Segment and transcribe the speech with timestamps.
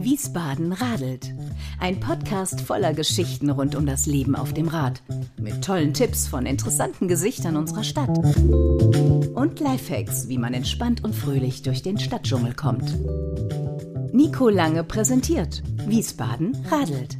[0.00, 1.34] Wiesbaden radelt.
[1.78, 5.02] Ein Podcast voller Geschichten rund um das Leben auf dem Rad.
[5.40, 8.18] Mit tollen Tipps von interessanten Gesichtern unserer Stadt.
[9.34, 12.96] Und Lifehacks, wie man entspannt und fröhlich durch den Stadtdschungel kommt.
[14.12, 17.18] Nico Lange präsentiert Wiesbaden radelt.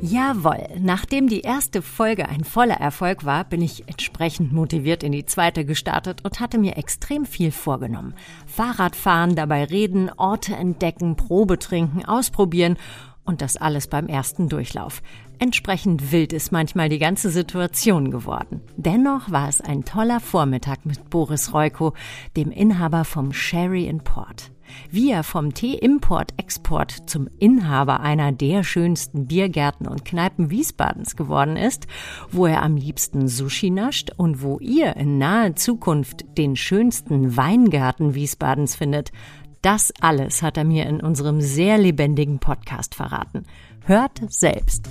[0.00, 5.26] Jawohl, nachdem die erste Folge ein voller Erfolg war, bin ich entsprechend motiviert in die
[5.26, 8.14] zweite gestartet und hatte mir extrem viel vorgenommen.
[8.46, 12.76] Fahrradfahren, dabei reden, Orte entdecken, Probe trinken, ausprobieren
[13.24, 15.02] und das alles beim ersten Durchlauf.
[15.40, 18.60] Entsprechend wild ist manchmal die ganze Situation geworden.
[18.76, 21.92] Dennoch war es ein toller Vormittag mit Boris Reuko,
[22.36, 24.52] dem Inhaber vom Sherry Port.
[24.90, 31.86] Wie er vom Tee-Import-Export zum Inhaber einer der schönsten Biergärten und Kneipen Wiesbadens geworden ist,
[32.30, 38.14] wo er am liebsten Sushi nascht und wo ihr in naher Zukunft den schönsten Weingarten
[38.14, 39.12] Wiesbadens findet,
[39.62, 43.44] das alles hat er mir in unserem sehr lebendigen Podcast verraten.
[43.84, 44.88] Hört selbst.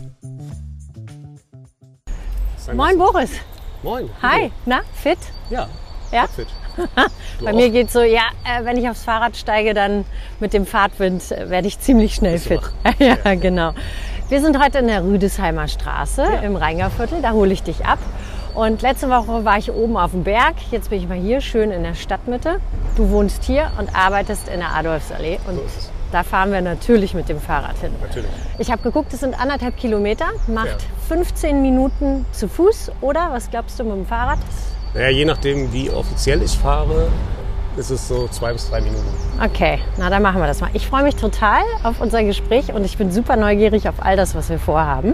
[2.73, 3.31] Moin Boris.
[3.83, 4.09] Moin.
[4.21, 5.19] Hi, na, fit?
[5.49, 5.69] Ja,
[6.11, 6.27] Ja?
[6.27, 6.47] fit.
[7.41, 7.55] Bei auch?
[7.55, 10.05] mir geht's so, ja, äh, wenn ich aufs Fahrrad steige, dann
[10.39, 12.61] mit dem Fahrtwind äh, werde ich ziemlich schnell fit.
[12.99, 13.71] ja, genau.
[14.29, 16.39] Wir sind heute in der Rüdesheimer Straße Ja.
[16.41, 17.99] im Rheingarviertel, da hole ich dich ab.
[18.55, 21.71] Und letzte Woche war ich oben auf dem Berg, jetzt bin ich mal hier schön
[21.71, 22.59] in der Stadtmitte.
[22.95, 25.91] Du wohnst hier und arbeitest in der Adolfsallee und So ist es.
[26.11, 27.91] da fahren wir natürlich mit dem Fahrrad hin.
[28.01, 28.29] Natürlich.
[28.57, 30.77] Ich habe geguckt, es sind anderthalb Kilometer, macht Ja.
[31.07, 34.39] 15 Minuten zu Fuß oder was glaubst du mit dem Fahrrad?
[34.93, 37.07] Naja, je nachdem, wie offiziell ich fahre,
[37.77, 39.05] ist es so zwei bis drei Minuten.
[39.43, 40.69] Okay, na dann machen wir das mal.
[40.73, 44.33] Ich freue mich total auf unser Gespräch und ich bin super neugierig auf all das,
[44.33, 45.13] was wir vorhaben.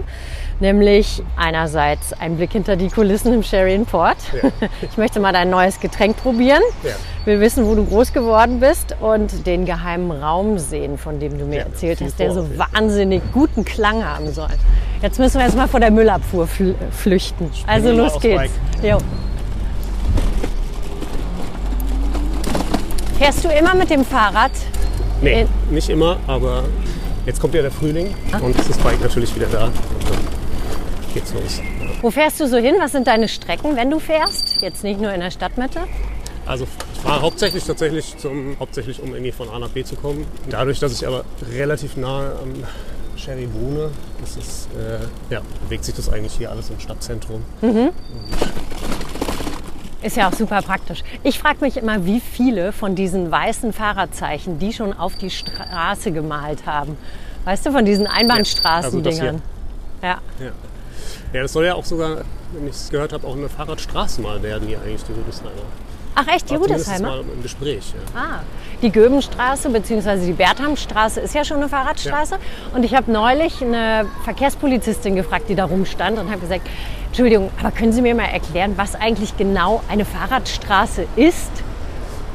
[0.60, 4.16] Nämlich einerseits ein Blick hinter die Kulissen im Sherry Port.
[4.42, 4.50] Ja.
[4.82, 6.62] Ich möchte mal dein neues Getränk probieren.
[6.82, 6.92] Ja.
[7.24, 11.44] Will wissen, wo du groß geworden bist und den geheimen Raum sehen, von dem du
[11.44, 14.48] mir Ja, erzählt hast, der so wahnsinnig guten Klang haben soll.
[15.02, 17.50] Jetzt müssen wir jetzt mal vor der Müllabfuhr fl flüchten.
[17.66, 18.52] Also wir los geht's.
[18.82, 18.98] Jo.
[23.24, 24.50] Fährst du immer mit dem Fahrrad?
[25.22, 26.64] Nee, nicht immer, aber
[27.24, 28.38] jetzt kommt ja der Frühling Ah.
[28.40, 29.70] und ist das Bike natürlich wieder da.
[31.14, 31.62] Geht's los.
[32.02, 32.74] Wo fährst du so hin?
[32.78, 34.60] Was sind deine Strecken, wenn du fährst?
[34.60, 35.80] Jetzt nicht nur in der Stadtmitte?
[36.44, 40.26] Also ich fahre hauptsächlich tatsächlich zum, hauptsächlich um irgendwie von A nach B zu kommen.
[40.50, 42.52] Dadurch, dass ich aber relativ nahe am
[43.18, 43.88] Sherry wohne,
[44.22, 47.42] ist es, äh, ja, bewegt sich das eigentlich hier alles im Stadtzentrum.
[50.04, 51.02] Ist ja auch super praktisch.
[51.22, 56.12] Ich frage mich immer, wie viele von diesen weißen Fahrradzeichen die schon auf die Straße
[56.12, 56.98] gemalt haben.
[57.46, 59.40] Weißt du, von diesen Einbahnstraßendingern.
[60.02, 60.18] Ja.
[60.38, 60.52] Ja.
[61.32, 62.18] ja, das soll ja auch sogar,
[62.52, 65.50] wenn ich es gehört habe, auch eine Fahrradstraße mal werden, hier eigentlich die Rüdesheimer.
[66.16, 67.08] Ach echt, die Rudesheimer?
[67.08, 67.92] mal im Gespräch.
[68.14, 68.20] Ja.
[68.20, 68.40] Ah,
[68.82, 70.26] die Göbenstraße bzw.
[70.26, 72.38] die Berthamstraße ist ja schon eine Fahrradstraße.
[72.74, 76.68] Und ich habe neulich eine Verkehrspolizistin gefragt, die da rumstand und habe gesagt,
[77.14, 81.52] Entschuldigung, aber können Sie mir mal erklären, was eigentlich genau eine Fahrradstraße ist?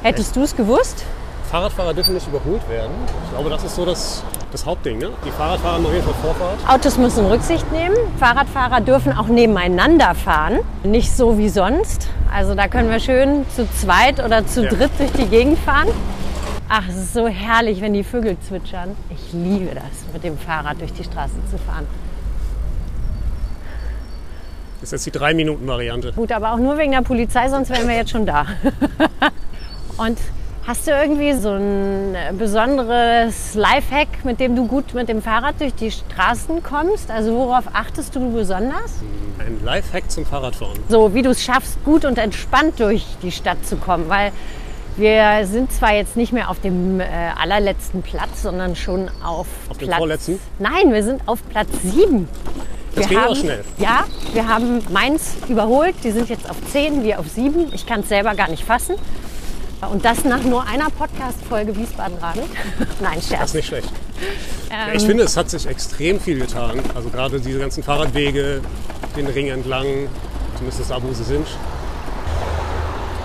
[0.03, 1.03] Hättest du es gewusst?
[1.51, 2.91] Fahrradfahrer dürfen nicht überholt werden.
[3.25, 4.23] Ich glaube, das ist so das,
[4.53, 4.99] das Hauptding.
[4.99, 5.09] Ne?
[5.25, 6.59] Die Fahrradfahrer haben auf jeden Fall Vorfahrt.
[6.65, 7.93] Autos müssen Rücksicht nehmen.
[8.19, 10.59] Fahrradfahrer dürfen auch nebeneinander fahren.
[10.85, 12.07] Nicht so wie sonst.
[12.33, 14.69] Also da können wir schön zu zweit oder zu Ja.
[14.69, 15.89] dritt durch die Gegend fahren.
[16.69, 18.95] Ach, es ist so herrlich, wenn die Vögel zwitschern.
[19.09, 21.85] Ich liebe das, mit dem Fahrrad durch die Straße zu fahren.
[24.81, 26.13] Das ist jetzt die 3-Minuten-Variante.
[26.13, 28.45] Gut, aber auch nur wegen der Polizei, sonst wären wir jetzt schon da.
[29.97, 30.17] Und
[30.65, 35.73] hast du irgendwie so ein besonderes Lifehack, mit dem du gut mit dem Fahrrad durch
[35.75, 37.11] die Straßen kommst?
[37.11, 38.93] Also worauf achtest du besonders?
[39.39, 40.79] Ein Lifehack zum Fahrradfahren.
[40.87, 44.31] So wie du es schaffst, gut und entspannt durch die Stadt zu kommen, weil
[44.95, 47.05] wir sind zwar jetzt nicht mehr auf dem äh,
[47.37, 49.97] allerletzten Platz, sondern schon auf, Auf dem Platz.
[49.97, 50.39] vorletzten?
[50.59, 52.27] Nein, wir sind auf Platz sieben.
[52.99, 53.63] Das wir ging haben, schnell.
[53.77, 55.95] Ja, wir haben Mainz überholt.
[56.03, 57.73] Die sind jetzt auf 10, wir auf 7.
[57.73, 58.95] Ich kann es selber gar nicht fassen.
[59.91, 62.41] Und das nach nur einer Podcast-Folge Wiesbaden-Radl.
[63.01, 63.43] Nein, Das Scherz.
[63.45, 63.89] ist nicht schlecht.
[64.69, 66.81] Ähm, ich finde, es hat sich extrem viel getan.
[66.95, 68.61] Also gerade diese ganzen Fahrradwege,
[69.15, 69.85] den Ring entlang,
[70.57, 71.47] zumindest da, wo sie sind.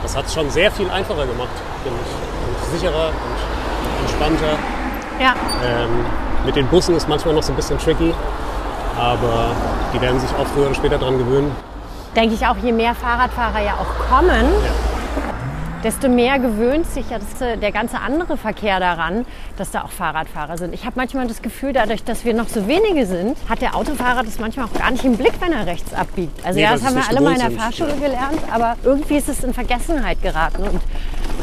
[0.03, 1.49] Das hat es schon sehr viel einfacher gemacht,
[1.83, 2.73] finde ich.
[2.73, 4.59] Und sicherer und entspannter.
[5.21, 5.35] ja,
[5.67, 5.89] Ähm,
[6.47, 8.13] mit den Bussen ist manchmal noch so ein bisschen tricky.
[8.99, 9.51] Aber
[9.93, 11.51] die werden sich auch früher oder später dran gewöhnen.
[12.17, 14.45] denke ich auch, je mehr Fahrradfahrer ja auch kommen,
[15.83, 19.27] desto mehr gewöhnt sich ja äh, der ganze andere Verkehr daran,
[19.59, 20.73] dass da auch Fahrradfahrer sind.
[20.73, 24.23] Ich habe manchmal das Gefühl, dadurch, dass wir noch so wenige sind, hat der Autofahrer
[24.23, 26.45] das manchmal auch gar nicht im Blick, wenn er rechts abbiegt.
[26.45, 29.29] Also Nee, ja, das haben wir alle mal in der Fahrschule gelernt, aber irgendwie ist
[29.29, 30.63] es in Vergessenheit geraten.
[30.63, 30.81] Und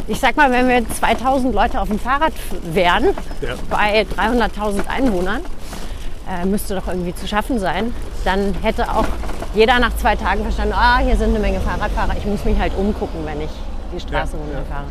[0.08, 2.32] ich sag mal, wenn wir 2000 Leute auf dem Fahrrad
[2.64, 3.04] wären,
[3.42, 3.54] Ja.
[3.70, 5.42] bei 300.000 Einwohnern,
[6.28, 9.06] äh, müsste doch irgendwie zu schaffen sein, dann hätte auch
[9.54, 12.72] jeder nach zwei Tagen verstanden, ah, hier sind eine Menge Fahrradfahrer, ich muss mich halt
[12.76, 13.50] umgucken, wenn ich
[13.94, 14.84] die Straße Ja, runterfahre.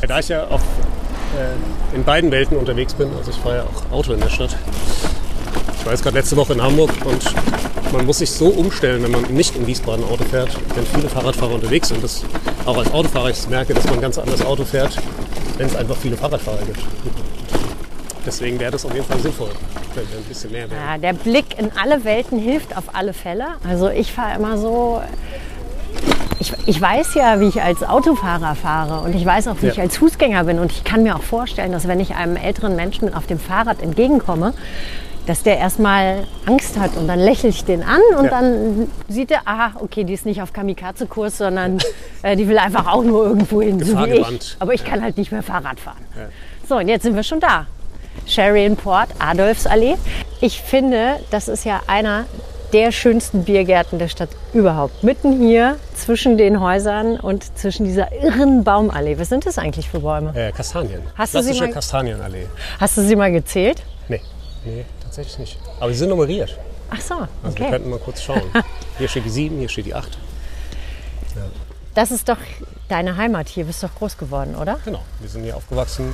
[0.00, 3.62] Ja, Da ich ja auch äh, in beiden Welten unterwegs bin, also ich fahre ja
[3.62, 4.56] auch Auto in der Stadt.
[5.78, 7.22] Ich war jetzt gerade letzte Woche in Hamburg und
[7.92, 11.54] man muss sich so umstellen, wenn man nicht in Wiesbaden Auto fährt, wenn viele Fahrradfahrer
[11.54, 12.02] unterwegs sind.
[12.02, 12.24] Das,
[12.64, 14.96] auch als Autofahrer ich merke, dass man ganz anders Auto fährt,
[15.58, 16.80] wenn es einfach viele Fahrradfahrer gibt.
[18.26, 19.50] Deswegen wäre das auf jeden Fall sinnvoll,
[19.94, 20.80] wenn wir ein bisschen mehr wären.
[20.80, 23.46] Ja, der Blick in alle Welten hilft auf alle Fälle.
[23.68, 25.02] Also ich fahre immer so.
[26.40, 29.72] Ich, ich weiß ja, wie ich als Autofahrer fahre und ich weiß auch, wie Ja.
[29.72, 30.58] ich als Fußgänger bin.
[30.58, 33.82] Und ich kann mir auch vorstellen, dass wenn ich einem älteren Menschen auf dem Fahrrad
[33.82, 34.52] entgegenkomme,
[35.26, 38.30] dass der erstmal Angst hat und dann lächle ich den an und Ja.
[38.30, 41.78] dann sieht er, aha, okay, die ist nicht auf Kamikaze-Kurs, sondern
[42.22, 44.56] äh, die will einfach auch nur irgendwo hin, so wie ich.
[44.58, 45.96] Aber ich kann halt nicht mehr Fahrrad fahren.
[46.68, 47.66] So, und jetzt sind wir schon da.
[48.26, 49.96] Sherian Port, Adolfsallee.
[50.40, 52.24] Ich finde, das ist ja einer
[52.72, 55.04] der schönsten Biergärten der Stadt überhaupt.
[55.04, 59.18] Mitten hier zwischen den Häusern und zwischen dieser irren Baumallee.
[59.18, 60.34] Was sind das eigentlich für Bäume?
[60.34, 61.02] Äh, Kastanien.
[61.14, 62.46] Hast du Klassische mal- Kastanienallee.
[62.80, 63.82] Hast du sie mal gezählt?
[64.08, 64.20] Nee,
[64.64, 65.58] nee, tatsächlich nicht.
[65.78, 66.58] Aber sie sind nummeriert.
[66.90, 67.70] Ach so, Also wir okay.
[67.70, 68.42] könnten mal kurz schauen.
[68.98, 70.18] Hier steht die 7, hier steht die 8.
[71.94, 72.38] Das ist doch
[72.88, 73.64] deine Heimat hier.
[73.64, 74.78] Bist doch groß geworden, oder?
[74.84, 76.12] Genau, wir sind hier aufgewachsen,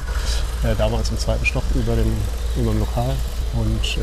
[0.64, 2.12] äh, damals im zweiten Stock über dem,
[2.56, 3.14] über dem Lokal.
[3.54, 4.00] Und äh,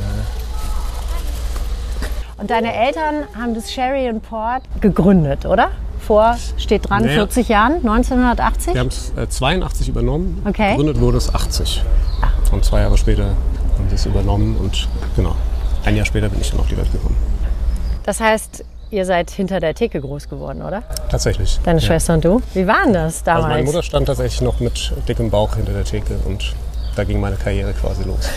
[2.41, 5.69] Und deine Eltern haben das Sherian Port gegründet, oder?
[6.00, 7.15] Vor, steht dran, Naja.
[7.15, 8.73] 40 Jahren, 1980?
[8.73, 10.71] wir haben es äh, 82 übernommen, Okay.
[10.71, 11.83] gegründet wurde es 80.
[12.51, 15.35] Und zwei Jahre später haben sie es übernommen und genau,
[15.83, 17.15] ein Jahr später bin ich dann auf die Welt gekommen.
[18.03, 20.83] Das heißt, ihr seid hinter der Theke groß geworden, oder?
[21.09, 21.59] Tatsächlich.
[21.63, 21.85] Deine ja.
[21.85, 22.41] Schwester und du?
[22.53, 23.45] Wie waren das damals?
[23.45, 26.53] Also meine Mutter stand tatsächlich noch mit dickem Bauch hinter der Theke und
[26.95, 28.29] da ging meine Karriere quasi los.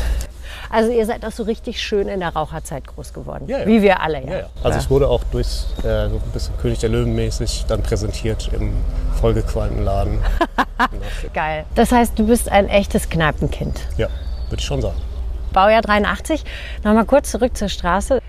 [0.73, 3.47] Also ihr seid auch so richtig schön in der Raucherzeit groß geworden.
[3.49, 3.67] Ja, ja.
[3.67, 4.47] Wie wir alle, ja.
[4.63, 8.51] Also ich wurde auch durchs äh, so ein bisschen König der Löwen mäßig dann präsentiert
[8.53, 8.73] im
[9.21, 10.21] vollgequalmten Laden.
[11.35, 11.65] Geil.
[11.75, 13.81] Das heißt, du bist ein echtes Kneipenkind.
[13.97, 14.07] ja,
[14.49, 14.97] würde ich schon sagen.
[15.53, 16.45] Baujahr 83.
[16.85, 18.21] Nochmal kurz zurück zur Straße.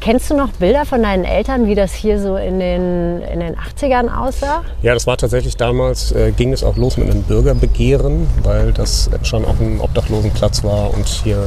[0.00, 3.56] Kennst du noch Bilder von deinen Eltern, wie das hier so in den, in den
[3.56, 4.62] 80ern aussah?
[4.80, 9.10] Ja, das war tatsächlich damals, äh, ging es auch los mit einem Bürgerbegehren, weil das
[9.24, 11.42] schon auch ein Obdachlosenplatz war und hier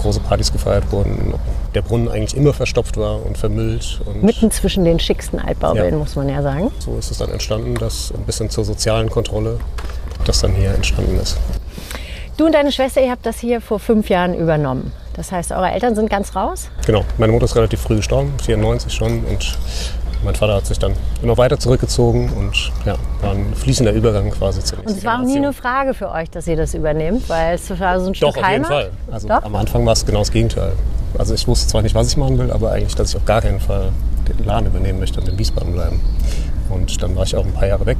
[0.00, 1.34] große Partys gefeiert wurden.
[1.74, 4.00] Der Brunnen eigentlich immer verstopft war und vermüllt.
[4.06, 5.98] Und Mitten zwischen den schicksten Altbaubildern, Ja.
[5.98, 6.70] muss man ja sagen.
[6.78, 9.58] so ist es dann entstanden, dass ein bisschen zur sozialen Kontrolle
[10.24, 11.36] das dann hier entstanden ist.
[12.36, 14.92] Du und deine Schwester, ihr habt das hier vor fünf Jahren übernommen.
[15.18, 16.70] Das heißt, eure Eltern sind ganz raus?
[16.86, 19.24] Genau, meine Mutter ist relativ früh gestorben, 94 schon.
[19.24, 19.58] Und
[20.24, 20.92] mein Vater hat sich dann
[21.22, 25.24] immer weiter zurückgezogen und ja, war ein fließender Übergang quasi zur Und es war auch
[25.24, 25.52] nie eine.
[25.52, 28.48] Frage für euch, dass ihr das übernehmt, weil es war so ein Stück Doch, auf
[28.48, 28.68] jeden Heimat.
[28.68, 28.90] Fall.
[29.10, 29.42] Also Doch?
[29.42, 30.72] am Anfang war es genau das Gegenteil.
[31.18, 33.40] Also ich wusste zwar nicht, was ich machen will, aber eigentlich, dass ich auf gar
[33.40, 33.90] keinen Fall
[34.28, 36.00] den Laden übernehmen möchte und in Wiesbaden bleiben.
[36.70, 37.98] Und dann war ich auch ein paar Jahre weg,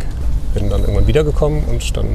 [0.54, 2.06] bin dann irgendwann wiedergekommen und dann,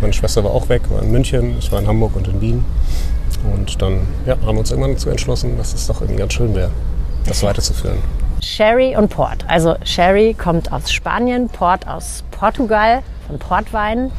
[0.00, 2.64] meine Schwester war auch weg, war in München, ich war in Hamburg und in Wien.
[3.44, 6.54] Und dann ja, haben wir uns irgendwann dazu entschlossen, dass es doch irgendwie ganz schön
[6.54, 6.70] wäre,
[7.26, 7.98] das weiterzuführen.
[8.40, 9.44] Sherry und Port.
[9.48, 14.10] Also Sherry kommt aus Spanien, Port aus Portugal, von Portwein.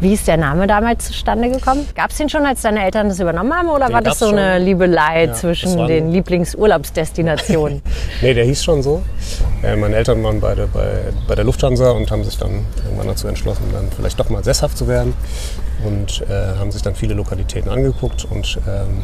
[0.00, 1.88] Wie ist der Name damals zustande gekommen?
[1.96, 3.68] Gab es den schon, als deine Eltern das übernommen haben?
[3.68, 4.64] Oder Den war das so eine schon.
[4.64, 7.82] Liebelei Ja, zwischen den Lieblingsurlaubsdestinationen?
[8.22, 9.02] Nee, der hieß schon so.
[9.62, 10.88] Äh, meine Eltern waren beide bei,
[11.26, 14.76] bei der Lufthansa und haben sich dann irgendwann dazu entschlossen, dann vielleicht doch mal sesshaft
[14.76, 15.14] zu werden.
[15.84, 19.02] Und äh, haben sich dann viele Lokalitäten angeguckt und ähm,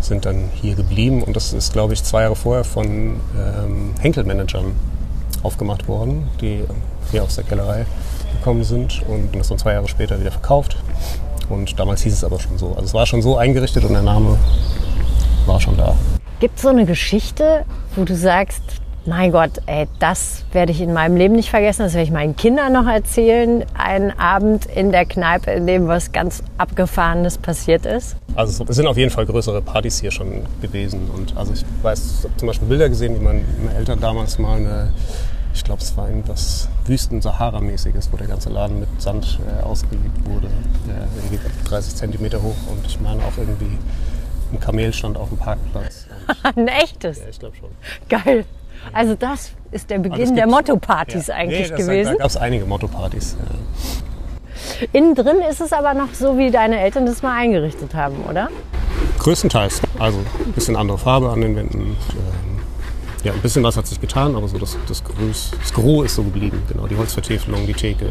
[0.00, 1.22] sind dann hier geblieben.
[1.22, 4.72] Und das ist, glaube ich, zwei Jahre vorher von ähm, Henkel-Managern
[5.42, 6.64] aufgemacht worden, die
[7.10, 7.86] hier aus der Kellerei
[8.42, 10.76] gekommen sind und das dann zwei Jahre später wieder verkauft.
[11.48, 12.68] Und damals hieß es aber schon so.
[12.70, 14.36] Also es war schon so eingerichtet und der Name
[15.46, 15.94] war schon da.
[16.40, 18.62] Gibt es so eine Geschichte, wo du sagst,
[19.04, 22.36] mein Gott, ey, das werde ich in meinem Leben nicht vergessen, das werde ich meinen
[22.36, 23.64] Kindern noch erzählen.
[23.74, 28.16] Ein Abend in der Kneipe, in dem was ganz Abgefahrenes passiert ist.
[28.36, 31.10] Also es sind auf jeden Fall größere Partys hier schon gewesen.
[31.16, 34.38] Und also ich weiß, ich habe zum Beispiel Bilder gesehen, wie mein- meine Eltern damals
[34.38, 34.92] mal eine,
[35.54, 40.48] ich glaube es war irgendwas Wüsten-Sahara-mäßiges, wo der ganze Laden mit Sand äh, ausgelegt wurde,
[40.86, 43.78] der irgendwie 30 Zentimeter hoch und ich meine auch irgendwie
[44.52, 46.06] ein Kamel stand auf dem Parkplatz.
[46.56, 47.18] Ein echtes.
[47.18, 47.70] ja, ich glaube schon.
[48.08, 48.44] Geil.
[48.92, 51.36] Also das ist der Beginn der Motto-Partys Ja.
[51.36, 52.12] eigentlich nee, das, gewesen.
[52.12, 53.36] Da gab es einige Motto-Partys.
[53.38, 54.88] Ja.
[54.92, 58.48] Innen drin ist es aber noch so, wie deine Eltern das mal eingerichtet haben, oder?
[59.18, 59.80] Größtenteils.
[59.98, 61.96] Also ein bisschen andere Farbe an den Wänden.
[63.24, 66.16] Ja, ein bisschen was hat sich getan, aber so das, das, Größ, das Gros ist
[66.16, 66.60] so geblieben.
[66.68, 68.06] Genau, die Holzvertäfelung, die Theke.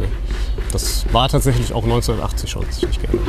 [0.71, 3.19] Das war tatsächlich auch 1980 schon ziemlich gerne.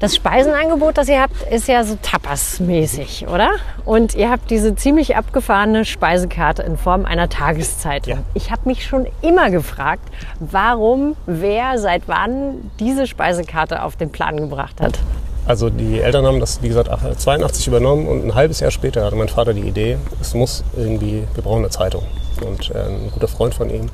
[0.00, 3.52] Das Speisenangebot, das ihr habt, ist ja so Tapas-mäßig, oder?
[3.86, 8.12] Und ihr habt diese ziemlich abgefahrene Speisekarte in Form einer Tageszeitung.
[8.12, 8.22] Ja.
[8.34, 10.06] Ich habe mich schon immer gefragt,
[10.40, 14.98] warum, wer, seit wann diese Speisekarte auf den Plan gebracht hat.
[15.46, 19.14] Also die Eltern haben das, wie gesagt, 82 übernommen und ein halbes Jahr später hatte
[19.14, 22.02] mein Vater die Idee, es muss irgendwie, wir brauchen eine Zeitung.
[22.44, 23.88] Und äh, ein guter Freund von ihm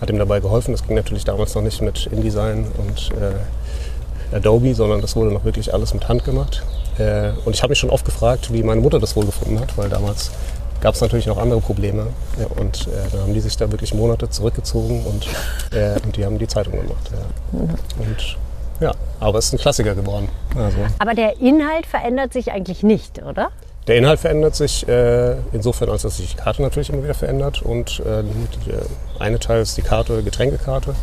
[0.00, 0.72] hat ihm dabei geholfen.
[0.72, 5.44] Das ging natürlich damals noch nicht mit InDesign und äh, Adobe, sondern das wurde noch
[5.44, 6.62] wirklich alles mit Hand gemacht.
[6.98, 9.78] Äh, und ich habe mich schon oft gefragt, wie meine Mutter das wohl gefunden hat,
[9.78, 10.30] weil damals
[10.80, 12.08] gab es natürlich noch andere Probleme.
[12.38, 15.26] Ja, und äh, dann haben die sich da wirklich Monate zurückgezogen und,
[15.76, 17.10] äh, und die haben die Zeitung gemacht.
[17.12, 17.60] Ja.
[17.98, 18.36] Und
[18.80, 20.28] ja, aber es ist ein Klassiker geworden.
[20.56, 20.78] Also.
[20.98, 23.50] Aber der Inhalt verändert sich eigentlich nicht, oder?
[23.86, 27.62] Der Inhalt verändert sich äh, insofern, als dass sich die Karte natürlich immer wieder verändert.
[27.62, 28.24] Und äh,
[28.66, 28.82] der
[29.20, 30.94] eine Teil ist die Karte, Getränkekarte.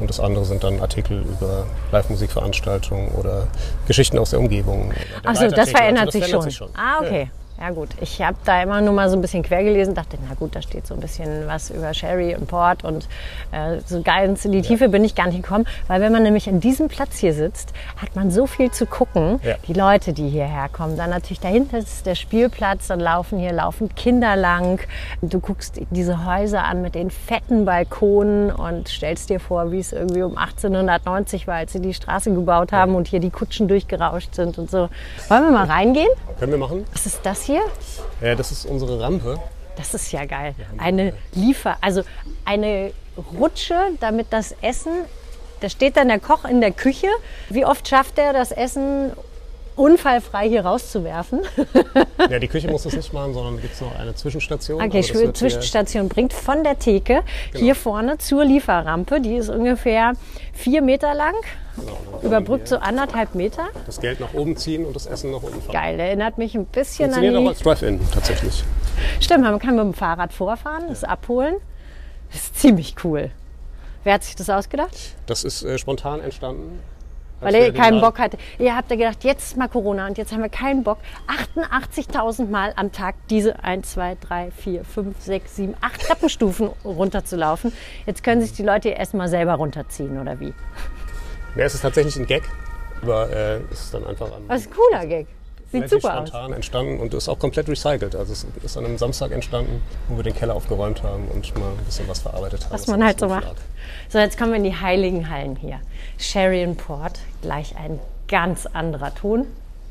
[0.00, 3.46] Und das andere sind dann Artikel über Live-Musikveranstaltungen oder
[3.86, 4.92] Geschichten aus der Umgebung.
[5.22, 6.42] Achso, das verändert, also, das sich, verändert schon.
[6.42, 6.68] sich, schon.
[6.74, 7.22] Ah, okay.
[7.22, 7.43] Ja.
[7.60, 10.34] Ja gut, ich habe da immer nur mal so ein bisschen quer gelesen, dachte, na
[10.34, 13.08] gut, da steht so ein bisschen was über Sherry und Port und
[13.52, 14.90] äh, so ganz in die Tiefe ja.
[14.90, 18.16] bin ich gar nicht gekommen, weil wenn man nämlich an diesem Platz hier sitzt, hat
[18.16, 19.38] man so viel zu gucken.
[19.44, 19.54] Ja.
[19.68, 23.94] Die Leute, die hierher kommen, dann natürlich dahinter ist der Spielplatz, dann laufen hier laufen
[23.94, 24.80] Kinder lang.
[25.22, 29.92] Du guckst diese Häuser an mit den fetten Balkonen und stellst dir vor, wie es
[29.92, 32.98] irgendwie um 1890 war, als sie die Straße gebaut haben ja.
[32.98, 34.88] und hier die Kutschen durchgerauscht sind und so.
[35.28, 36.10] Wollen wir mal reingehen?
[36.40, 36.84] Können wir machen.
[36.92, 37.62] Was ist das hier?
[38.20, 39.38] Ja, das ist unsere Rampe.
[39.76, 40.54] Das ist ja geil.
[40.78, 42.02] Eine Liefer, also
[42.44, 42.92] eine
[43.38, 44.92] Rutsche, damit das Essen,
[45.60, 47.08] da steht dann der Koch in der Küche.
[47.48, 49.12] Wie oft schafft er das Essen
[49.76, 51.40] unfallfrei hier rauszuwerfen.
[52.30, 54.80] ja, die Küche muss das nicht machen, sondern gibt es noch eine Zwischenstation.
[54.80, 57.22] Okay, Zwischenstation bringt von der Theke
[57.52, 57.64] genau.
[57.64, 59.20] hier vorne zur Lieferrampe.
[59.20, 60.12] Die ist ungefähr
[60.52, 61.34] vier Meter lang.
[61.76, 63.68] Genau, überbrückt so anderthalb Meter.
[63.86, 65.72] Das Geld nach oben ziehen und das Essen nach unten fahren.
[65.72, 67.36] Geil, erinnert mich ein bisschen an die...
[67.36, 68.64] auch als Drive-In tatsächlich.
[69.20, 71.56] Stimmt, man kann mit dem Fahrrad vorfahren, das abholen.
[72.30, 73.30] Das ist ziemlich cool.
[74.04, 74.96] Wer hat sich das ausgedacht?
[75.26, 76.78] Das ist äh, spontan entstanden.
[77.40, 78.38] Weil er keinen Bock hatte.
[78.58, 80.98] Ihr habt ja gedacht, jetzt ist mal Corona und jetzt haben wir keinen Bock,
[81.56, 87.72] 88.000 Mal am Tag diese 1, 2, 3, 4, 5, 6, 7, 8 Treppenstufen runterzulaufen.
[88.06, 90.54] Jetzt können sich die Leute erst mal selber runterziehen, oder wie?
[91.56, 92.42] Ja, es ist tatsächlich ein Gag.
[93.02, 94.48] Aber äh, es ist dann einfach ein.
[94.48, 95.26] Das ist ein cooler Gag.
[95.70, 96.56] Sieht super spontan aus.
[96.56, 98.14] entstanden und ist auch komplett recycelt.
[98.14, 101.70] Also es ist an einem Samstag entstanden, wo wir den Keller aufgeräumt haben und mal
[101.70, 102.72] ein bisschen was verarbeitet haben.
[102.72, 103.56] Was man halt so macht.
[104.08, 105.80] So, jetzt kommen wir in die heiligen Hallen hier.
[106.16, 109.46] Sherry Port, gleich ein ganz anderer Ton.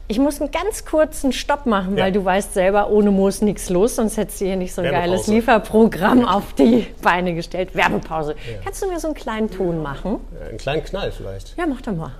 [0.07, 2.03] Ich muss einen ganz kurzen Stopp machen, ja.
[2.03, 4.91] weil du weißt selber, ohne Moos nichts los, sonst hättest du hier nicht so ein
[4.91, 6.27] geiles Lieferprogramm ja.
[6.27, 7.73] auf die Beine gestellt.
[7.73, 8.35] Werbepause.
[8.45, 8.59] Ja.
[8.63, 10.19] Kannst du mir so einen kleinen Ton machen?
[10.47, 11.57] einen kleinen Knall vielleicht.
[11.57, 12.11] Ja, mach doch mal.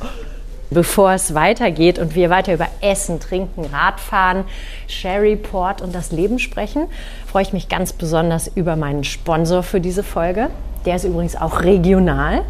[0.70, 4.44] Bevor es weitergeht und wir weiter über Essen, Trinken, Radfahren,
[4.86, 6.86] Sherryport und das Leben sprechen,
[7.26, 10.48] freue ich mich ganz besonders über meinen Sponsor für diese Folge.
[10.86, 12.42] Der ist übrigens auch regional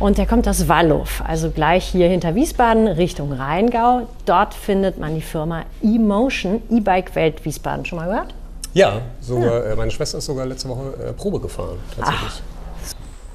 [0.00, 4.08] und der kommt aus Wallow, also gleich hier hinter Wiesbaden Richtung Rheingau.
[4.24, 7.84] Dort findet man die Firma eMotion, E-Bike Welt Wiesbaden.
[7.84, 8.34] Schon mal gehört?
[8.72, 9.72] Ja, sogar, ja.
[9.72, 12.42] Äh, meine Schwester ist sogar letzte Woche äh, Probe gefahren, tatsächlich.
[12.42, 12.55] Ach.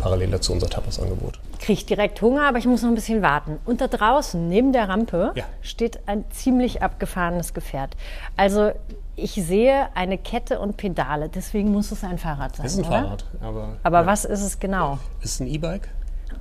[0.00, 1.38] parallel dazu unser Tapas-Angebot.
[1.60, 3.58] Krieg direkt Hunger, aber ich muss noch ein bisschen warten.
[3.66, 5.44] Und da draußen, neben der Rampe, Ja.
[5.62, 7.96] steht ein ziemlich abgefahrenes Gefährt.
[8.36, 8.72] Also
[9.16, 12.66] ich sehe eine Kette und Pedale, deswegen muss es ein Fahrrad sein.
[12.66, 13.02] Es ist ein oder?
[13.02, 14.98] Fahrrad, aber, Aber ja, was ist es genau?
[15.22, 15.88] es ist ein E-Bike.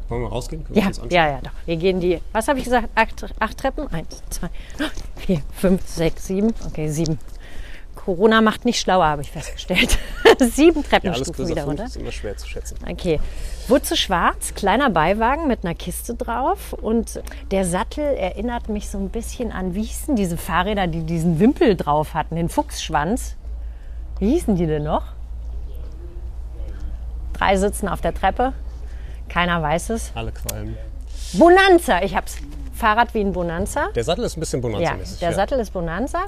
[0.07, 0.63] Wollen wir rausgehen?
[0.63, 1.09] Können wir Ja, anschauen?
[1.11, 1.51] ja, ja, doch.
[1.65, 2.89] Wir gehen die, was habe ich gesagt?
[2.95, 3.91] Acht, acht Treppen?
[3.93, 4.49] Eins, zwei,
[5.17, 6.53] vier, fünf, sechs, sieben.
[6.65, 7.19] Okay, sieben.
[8.09, 9.99] Corona macht nicht schlauer, habe ich festgestellt.
[10.39, 11.85] sieben Ja, Treppenstufen größer wieder runter.
[11.85, 12.75] ist immer schwer zu schätzen.
[12.89, 13.19] Okay.
[13.67, 16.73] Wurzel schwarz, kleiner Beiwagen mit einer Kiste drauf.
[16.73, 21.39] Und der Sattel erinnert mich so ein bisschen an, wie hießen diese Fahrräder, die diesen
[21.39, 23.35] Wimpel drauf hatten, den Fuchsschwanz.
[24.17, 25.03] Wie hießen die denn noch?
[27.33, 28.53] Drei sitzen auf der Treppe.
[29.29, 30.11] Keiner weiß es.
[30.15, 30.75] Alle qualmen.
[31.33, 32.37] Bonanza, ich hab's.
[32.73, 33.89] Fahrrad wie ein Bonanza.
[33.93, 35.19] Der Sattel ist ein bisschen Ja, Bonanza-mäßig.
[35.19, 36.19] der Sattel ist Bonanza.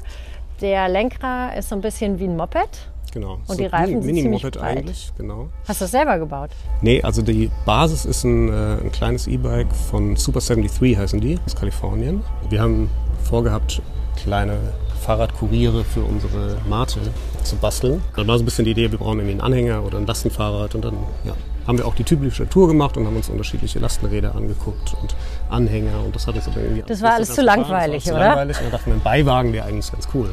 [0.61, 2.91] Der Lenkrad ist so ein bisschen wie ein Moped.
[3.13, 3.39] Genau.
[3.47, 4.77] Und die Reifen sind Mini-Moped ziemlich breit.
[4.77, 5.49] eigentlich, genau.
[5.67, 6.51] Hast du das selber gebaut?
[6.81, 11.37] Nee, also die Basis ist ein, äh, ein kleines E-Bike von Super 73 heißen die,
[11.45, 12.23] aus Kalifornien.
[12.49, 12.89] Wir haben
[13.23, 13.81] vorgehabt,
[14.15, 14.57] kleine
[15.01, 16.99] Fahrradkuriere für unsere Mate
[17.43, 18.01] zu basteln.
[18.15, 20.75] Dann war so ein bisschen die Idee, wir brauchen irgendwie einen Anhänger oder ein Lastenfahrrad
[20.75, 21.33] und dann ja,
[21.67, 25.15] haben wir auch die typische Tour gemacht und haben uns unterschiedliche Lastenräder angeguckt und
[25.51, 27.62] Anhänger und das hat uns aber irgendwie Das war alles zu gefallen.
[27.62, 28.24] langweilig, das war oder?
[28.24, 30.31] zu langweilig und dann dachten wir, ein Beiwagen wäre eigentlich ganz cool.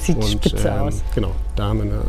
[0.00, 1.02] Sieht Und, spitze ähm, aus.
[1.14, 2.00] Genau, da haben wir eine,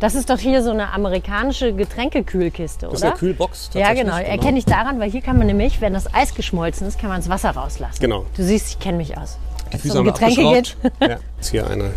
[0.00, 3.10] Das ist doch hier so eine amerikanische Getränkekühlkiste, das ist oder?
[3.10, 4.12] eine Kühlbox ja, tatsächlich.
[4.12, 4.18] genau.
[4.22, 7.20] Erkenne ich daran, weil hier kann man nämlich, wenn das Eis geschmolzen ist, kann man
[7.20, 8.00] das Wasser rauslassen.
[8.00, 8.24] Genau.
[8.36, 9.38] Du siehst, ich kenne mich aus.
[9.72, 10.76] Die Füße um Getränke geht.
[11.00, 11.18] ja.
[11.36, 11.90] Jetzt hier eine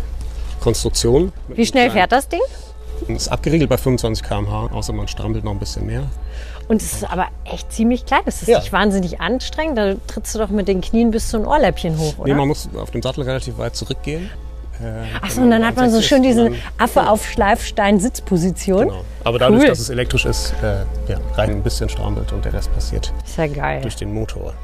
[0.60, 1.32] Konstruktion.
[1.48, 2.40] Wie schnell fährt das Ding?
[3.08, 6.04] Ist abgeriegelt bei 25 km/h, außer man strampelt noch ein bisschen mehr.
[6.68, 8.22] Und es ist aber echt ziemlich klein.
[8.24, 8.58] Das ist Ja.
[8.58, 9.76] nicht wahnsinnig anstrengend.
[9.76, 12.34] Da trittst du doch mit den Knien bis zu ein Ohrläppchen hoch, Nee, oder?
[12.36, 14.30] man muss auf dem Sattel relativ weit zurückgehen.
[14.82, 18.88] Äh, Achso, und dann hat man so 60 schön diesen Affe auf Schleifstein-Sitzposition.
[18.88, 19.04] Genau.
[19.22, 19.68] Aber dadurch, Cool.
[19.68, 20.78] dass es elektrisch ist, äh,
[21.12, 23.82] ja, rein ein bisschen strampelt und der Rest passiert Ist ja geil.
[23.82, 24.54] durch den Motor.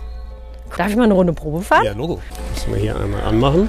[0.76, 1.84] Darf ich mal eine Runde Probe fahren?
[1.84, 2.20] Ja, Logo.
[2.54, 3.68] Müssen wir hier einmal anmachen.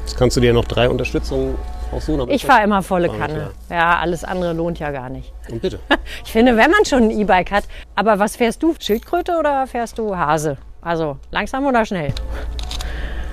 [0.00, 1.56] Jetzt kannst du dir noch drei Unterstützungen
[1.92, 3.50] aber Ich fahre immer volle Ah, Kanne.
[3.70, 5.32] Ja, alles andere lohnt ja gar nicht.
[5.50, 5.78] Und bitte.
[6.24, 8.74] Ich finde, wenn man schon ein E-Bike hat, aber was fährst du?
[8.78, 10.56] Schildkröte oder fährst du Hase?
[10.80, 12.12] Also langsam oder schnell?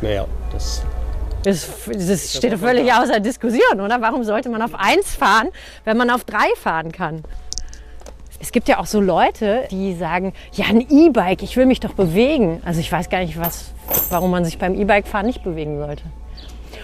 [0.02, 0.84] Naja, das
[1.44, 4.02] Das, das steht doch völlig außer Diskussion, oder?
[4.02, 5.50] Warum sollte man auf eins fahren,
[5.86, 7.24] wenn man auf drei fahren kann?
[8.42, 11.94] Es gibt ja auch so Leute, die sagen, ja, ein E-Bike, ich will mich doch
[11.94, 12.62] bewegen.
[12.66, 13.72] Also ich weiß gar nicht, was,
[14.10, 16.04] warum man sich beim E-Bike-Fahren nicht bewegen sollte.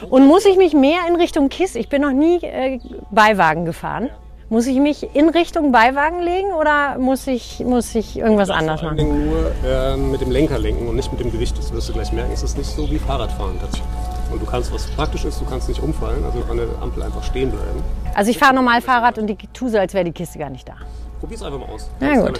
[0.09, 2.79] Und muss ich mich mehr in Richtung KISS, ich bin noch nie äh,
[3.11, 4.09] Beiwagen gefahren,
[4.49, 9.27] muss ich mich in Richtung Beiwagen legen oder muss ich, muss ich irgendwas anders machen?
[9.27, 11.57] Nur äh, mit dem Lenker lenken und nicht mit dem Gewicht.
[11.57, 12.31] Das wirst du gleich merken.
[12.31, 13.89] Es ist nicht so wie Fahrradfahren tatsächlich.
[14.31, 17.23] Und du kannst, was praktisch ist, du kannst nicht umfallen, also an der Ampel einfach
[17.23, 17.83] stehen bleiben.
[18.13, 20.67] Also ich fahre normal Fahrrad und die tue so, als wäre die Kiste gar nicht
[20.67, 20.73] da.
[21.19, 21.89] Probier's einfach mal aus.
[21.99, 22.39] Na gut.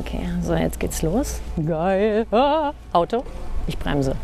[0.00, 1.40] Okay, so jetzt geht's los.
[1.66, 2.26] Geil.
[2.30, 3.22] Ah, Auto.
[3.66, 4.14] Ich bremse.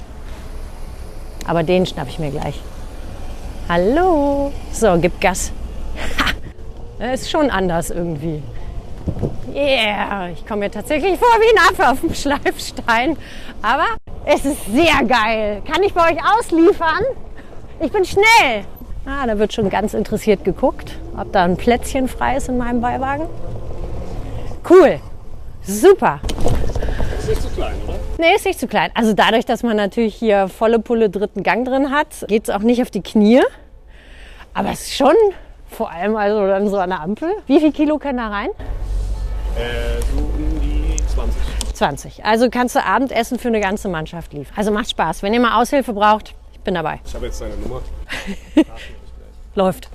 [1.49, 2.61] Aber den schnapp ich mir gleich.
[3.71, 4.53] Hallo.
[4.71, 5.51] So, gib Gas.
[7.01, 7.13] Ha.
[7.13, 8.43] Ist schon anders irgendwie.
[9.55, 13.17] Yeah, ich komme mir tatsächlich vor wie ein Affe auf dem Schleifstein.
[13.63, 13.87] Aber
[14.27, 15.63] es ist sehr geil.
[15.67, 17.03] Kann ich bei euch ausliefern?
[17.81, 18.65] Ich bin schnell.
[19.07, 22.83] Ah, da wird schon ganz interessiert geguckt, ob da ein Plätzchen frei ist in meinem
[22.83, 23.27] Beiwagen.
[24.69, 25.01] Cool.
[25.63, 26.21] Super.
[27.29, 27.99] Ist nicht zu klein, oder?
[28.17, 28.91] Nee, ist nicht zu klein.
[28.95, 32.61] Also dadurch, dass man natürlich hier volle Pulle dritten Gang drin hat, geht es auch
[32.61, 33.43] nicht auf die Knie.
[34.55, 35.15] Aber es ist schon,
[35.71, 37.31] vor allem also dann so an der Ampel.
[37.47, 38.49] Wie viel Kilo können da rein?
[39.59, 41.75] Äh, so um die 20.
[41.75, 42.25] 20.
[42.25, 44.55] Also kannst du Abendessen für eine ganze Mannschaft liefern.
[44.57, 45.23] Also macht Spaß.
[45.23, 46.99] Wenn ihr mal Aushilfe braucht, ich bin dabei.
[47.05, 47.83] Ich habe jetzt deine Nummer.
[49.55, 49.91] Läuft.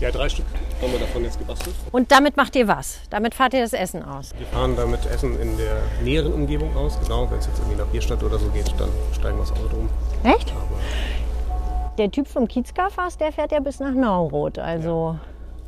[0.00, 0.44] Ja, drei Stück
[0.82, 1.74] haben wir davon jetzt gebastelt.
[1.90, 3.00] Und damit macht ihr was?
[3.08, 4.34] Damit fahrt ihr das Essen aus.
[4.36, 6.98] Wir fahren damit Essen in der näheren Umgebung aus.
[7.02, 9.76] Genau, wenn es jetzt irgendwie nach Bierstadt oder so geht, dann steigen wir das Auto
[9.76, 9.88] um.
[10.22, 10.50] Echt?
[10.52, 14.58] Aber, Der Typ vom Kiezgarfast, der fährt ja bis nach Nauroth.
[14.58, 15.16] Also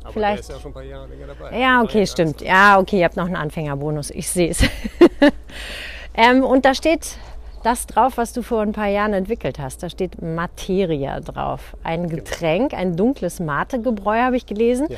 [0.03, 1.59] aber Vielleicht- der ist ja schon ein paar Jahre länger dabei.
[1.59, 2.41] Ja, okay, stimmt.
[2.41, 4.11] Ja, okay, ihr habt noch einen Anfängerbonus.
[4.11, 4.61] Ich sehe es.
[6.13, 7.17] ähm, und da steht
[7.63, 9.83] das drauf, was du vor ein paar Jahren entwickelt hast.
[9.83, 11.75] Da steht Materia drauf.
[11.83, 14.87] Ein Getränk, ein dunkles Mate-Gebräu habe ich gelesen.
[14.89, 14.97] Ja.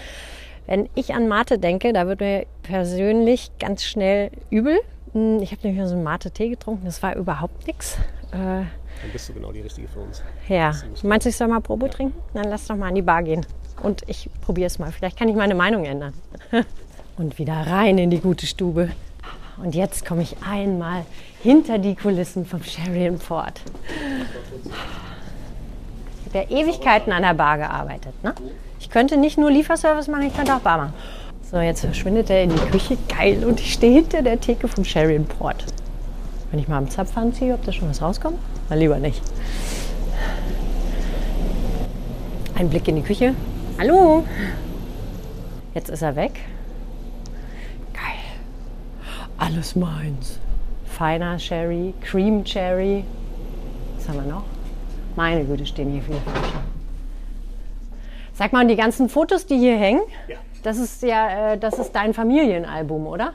[0.68, 4.80] Wenn ich an Mate denke, da wird mir persönlich ganz schnell übel.
[5.14, 7.98] Hm, ich habe nämlich so einen Mate-Tee getrunken, das war überhaupt nichts.
[8.32, 8.68] Äh, Dann
[9.12, 10.24] bist du genau die Richtige für uns.
[10.48, 10.72] ja,
[11.04, 12.18] meinst du, ich soll mal Probe trinken?
[12.34, 13.46] Dann lass doch mal an die Bar gehen.
[13.84, 14.92] Und ich probiere es mal.
[14.92, 16.14] Vielleicht kann ich meine Meinung ändern.
[17.18, 18.92] Und wieder rein in die gute Stube.
[19.58, 21.06] Und jetzt komme ich einmal
[21.44, 23.62] hinter die Kulissen vom Sheridan Ford.
[26.26, 28.14] Ich habe ja Ewigkeiten an der Bar gearbeitet.
[28.24, 28.34] Ne?
[28.80, 30.94] Ich könnte nicht nur Lieferservice machen, ich könnte auch Bar machen.
[31.52, 32.98] So, jetzt verschwindet er in die Küche.
[33.10, 33.44] Geil.
[33.44, 35.66] Und ich stehe hinter der Theke vom Sheridan Port.
[36.50, 38.40] Wenn ich mal am Zapfhahn ziehe, ob da schon was rauskommt?
[38.70, 39.22] Na, lieber nicht.
[42.56, 43.36] Ein Blick in die Küche.
[43.78, 44.24] Hallo.
[45.74, 46.40] Jetzt ist er weg.
[49.42, 50.38] Alles meins.
[50.86, 53.04] Feiner Cherry, Cream Cherry.
[53.98, 54.44] Was haben wir noch?
[55.16, 56.60] Meine Güte, stehen hier viele Flaschen.
[58.34, 60.38] Sag mal, und die ganzen Fotos, die hier hängen, Ja.
[60.62, 63.34] das ist ja, äh, das ist dein Familienalbum, oder?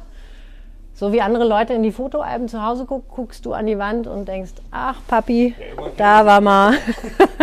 [0.95, 4.07] So wie andere Leute in die Fotoalben zu Hause gucken, guckst du an die Wand
[4.07, 5.57] und denkst, ach Papi,
[5.97, 6.75] da war mal.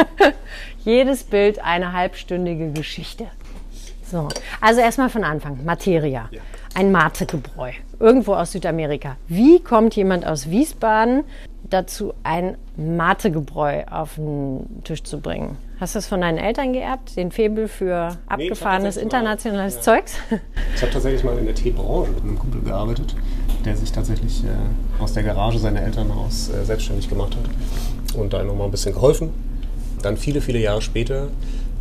[0.86, 3.28] Jedes Bild eine halbstündige Geschichte.
[4.04, 4.30] So,
[4.62, 5.63] also erstmal von Anfang.
[5.65, 6.30] Materia.
[6.75, 7.71] Ein Mate-Gebräu.
[7.99, 9.17] Irgendwo aus Südamerika.
[9.27, 11.23] Wie kommt jemand aus Wiesbaden
[11.69, 15.57] dazu, ein Mate-Gebräu auf den Tisch zu bringen?
[15.79, 17.15] Hast du das von deinen Eltern geerbt?
[17.15, 19.81] Den Febel für abgefahrenes mal- internationales ja.
[19.81, 20.15] Zeugs?
[20.75, 23.15] Ich habe tatsächlich mal in der Teebranche mit einem Kumpel gearbeitet,
[23.65, 28.33] der sich tatsächlich äh, aus der Garage seiner Eltern aus äh, selbstständig gemacht hat und
[28.33, 29.29] da nochmal ein bisschen geholfen.
[30.01, 31.27] Dann viele, viele Jahre später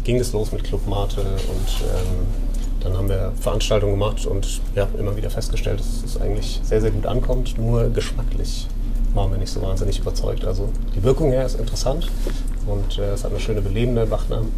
[0.04, 2.26] ging es los mit Club Mate und ähm,
[2.82, 6.90] dann haben wir Veranstaltungen gemacht und ja, immer wieder festgestellt, dass es eigentlich sehr, sehr
[6.90, 8.66] gut ankommt, nur geschmacklich
[9.14, 10.44] waren wir nicht so wahnsinnig überzeugt.
[10.44, 12.08] Also die Wirkung her ist interessant
[12.66, 14.08] und äh, es hat eine schöne belebende,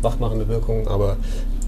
[0.03, 1.17] wachmachende Wirkung, aber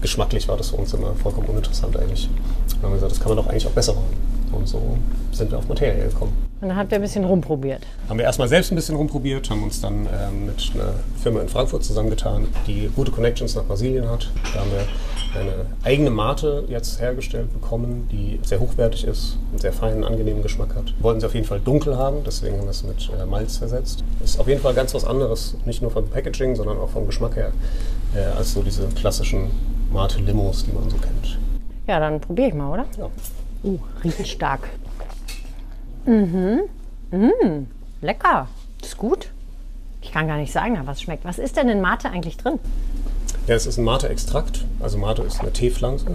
[0.01, 2.29] geschmacklich war das für uns immer vollkommen uninteressant eigentlich.
[2.69, 4.16] Dann haben wir gesagt, das kann man doch eigentlich auch besser machen.
[4.51, 4.97] Und so
[5.31, 6.33] sind wir auf Materie gekommen.
[6.59, 7.85] Und dann habt ihr ein bisschen rumprobiert.
[8.09, 11.49] Haben wir erstmal selbst ein bisschen rumprobiert, haben uns dann ähm, mit einer Firma in
[11.49, 14.31] Frankfurt zusammengetan, die gute Connections nach Brasilien hat.
[14.53, 14.87] Da haben wir
[15.39, 20.73] eine eigene Mate jetzt hergestellt bekommen, die sehr hochwertig ist, einen sehr feinen, angenehmen Geschmack
[20.75, 20.93] hat.
[20.99, 24.03] Wollten sie auf jeden Fall dunkel haben, deswegen haben wir es mit äh, Malz versetzt.
[24.23, 27.35] Ist auf jeden Fall ganz was anderes, nicht nur vom Packaging, sondern auch vom Geschmack
[27.35, 27.51] her,
[28.15, 29.51] äh, als so diese klassischen
[29.91, 31.37] Mate-Limos, die man so kennt.
[31.87, 32.85] Ja, dann probiere ich mal, oder?
[32.97, 33.09] Ja.
[33.63, 34.69] Uh, riecht stark.
[36.05, 36.61] Mhm.
[37.11, 37.67] Mm,
[38.01, 38.47] lecker.
[38.81, 39.31] Ist gut.
[40.01, 41.25] Ich kann gar nicht sagen, was schmeckt.
[41.25, 42.59] Was ist denn in Mate eigentlich drin?
[43.47, 44.65] Ja, es ist ein Mate-Extrakt.
[44.81, 46.05] Also Mate ist eine Teepflanze.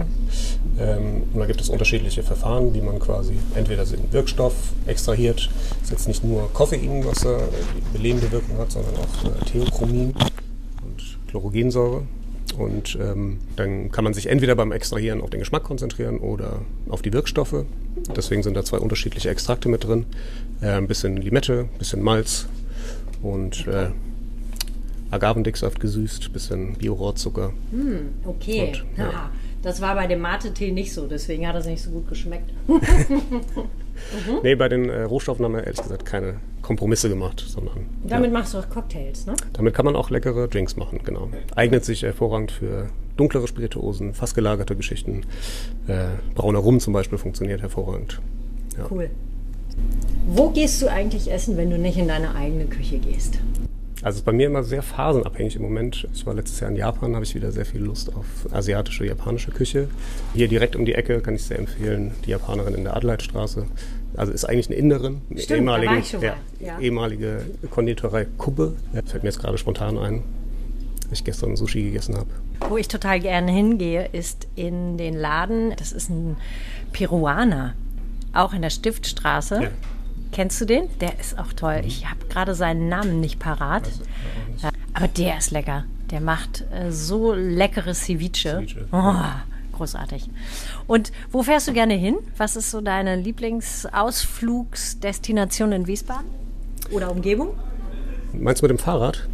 [0.79, 4.53] Ähm, und da gibt es unterschiedliche Verfahren, wie man quasi entweder den Wirkstoff
[4.85, 5.49] extrahiert.
[5.79, 7.39] Das ist jetzt nicht nur Koffein, was äh,
[7.75, 10.13] die belebende Wirkung hat, sondern auch äh, Theochromin
[10.83, 12.03] und Chlorogensäure.
[12.57, 17.01] Und ähm, dann kann man sich entweder beim Extrahieren auf den Geschmack konzentrieren oder auf
[17.01, 17.65] die Wirkstoffe.
[18.15, 20.05] Deswegen sind da zwei unterschiedliche Extrakte mit drin.
[20.61, 22.47] Äh, ein bisschen Limette, ein bisschen Malz
[23.21, 23.89] und äh,
[25.11, 27.53] Agavendicksaft gesüßt, ein bisschen Bio-Rohrzucker.
[28.25, 28.67] Okay.
[28.67, 29.31] Und, ja.
[29.61, 32.51] Das war bei dem Mate-Tee nicht so, deswegen hat es nicht so gut geschmeckt.
[34.41, 38.39] Nee, bei den äh, Rohstoffen haben wir ehrlich gesagt keine Kompromisse gemacht, sondern Damit ja,
[38.39, 39.35] machst du auch Cocktails, ne?
[39.53, 41.29] damit kann man auch leckere Drinks machen, genau.
[41.55, 45.25] Eignet sich hervorragend für dunklere Spirituosen, fast gelagerte Geschichten.
[45.87, 48.21] Äh, brauner Rum zum Beispiel funktioniert hervorragend.
[48.77, 48.85] Ja.
[48.89, 49.09] Cool.
[50.27, 53.39] Wo gehst du eigentlich essen, wenn du nicht in deine eigene Küche gehst?
[54.03, 56.09] Also es ist bei mir immer sehr phasenabhängig im Moment.
[56.13, 59.51] Ich war letztes Jahr in Japan, habe ich wieder sehr viel Lust auf asiatische, japanische
[59.51, 59.87] Küche.
[60.33, 63.65] Hier direkt um die Ecke kann ich sehr empfehlen, die Japanerin in der Adleitstraße.
[64.17, 66.79] Also ist eigentlich eine Inderin, eine Stimmt, ehemalige, mal, ja.
[66.79, 68.73] ehemalige Konditorei Kubbe.
[68.93, 70.21] Ja, fällt mir jetzt gerade spontan ein,
[71.09, 72.27] dass ich gestern Sushi gegessen habe.
[72.67, 75.73] Wo ich total gerne hingehe, ist in den Laden.
[75.77, 76.35] Das ist ein
[76.91, 77.73] Peruaner,
[78.33, 79.63] auch in der Stiftstraße.
[79.63, 79.69] Ja.
[80.33, 80.89] Kennst du den?
[80.99, 81.81] Der ist auch toll.
[81.85, 83.83] Ich habe gerade seinen Namen nicht parat.
[84.61, 85.85] Ja, aber der ist lecker.
[86.09, 88.63] Der macht äh, so leckeres Ceviche.
[88.67, 89.13] Ceviche, Oh,
[89.73, 90.27] großartig.
[90.87, 92.15] Und wo fährst du gerne hin?
[92.37, 96.25] Was ist so deine Lieblingsausflugsdestination in Wiesbaden?
[96.91, 97.49] Oder Umgebung?
[98.33, 99.27] Meinst du mit dem Fahrrad?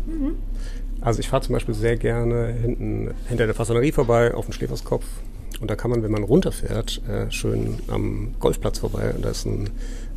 [1.01, 5.05] Also ich fahre zum Beispiel sehr gerne hinten hinter der Fasanerie vorbei auf den Schläferskopf.
[5.61, 9.13] Und da kann man, wenn man runterfährt, äh, schön am Golfplatz vorbei.
[9.13, 9.69] Und da ist ein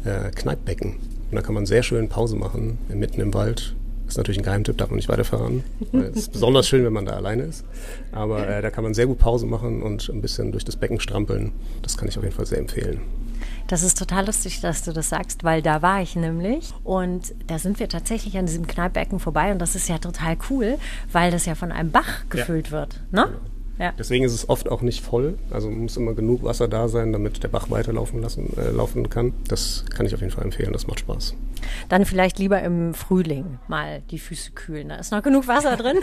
[0.04, 0.96] äh, Kneippbecken.
[1.30, 3.74] Und da kann man sehr schön Pause machen, mitten im Wald.
[4.04, 5.64] Das ist natürlich ein Geheimtipp, darf man nicht weiterfahren.
[5.92, 7.64] Es ist besonders schön, wenn man da alleine ist.
[8.10, 11.00] Aber äh, da kann man sehr gut Pause machen und ein bisschen durch das Becken
[11.00, 11.52] strampeln.
[11.80, 13.00] Das kann ich auf jeden Fall sehr empfehlen.
[13.68, 17.58] Das ist total lustig, dass du das sagst, weil da war ich nämlich und da
[17.58, 20.78] sind wir tatsächlich an diesem Kneippbecken vorbei und das ist ja total cool,
[21.10, 23.00] weil das ja von einem Bach gefüllt wird.
[23.10, 23.28] Ne?
[23.78, 23.92] Ja.
[23.98, 25.38] Deswegen ist es oft auch nicht voll.
[25.50, 29.32] Also muss immer genug Wasser da sein, damit der Bach weiterlaufen lassen, äh, laufen kann.
[29.48, 30.72] Das kann ich auf jeden Fall empfehlen.
[30.72, 31.34] Das macht Spaß.
[31.88, 34.90] Dann vielleicht lieber im Frühling mal die Füße kühlen.
[34.90, 35.98] Da ist noch genug Wasser drin.